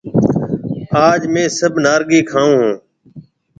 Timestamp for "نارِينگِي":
1.83-2.21